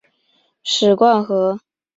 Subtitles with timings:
[0.63, 1.59] 史灌河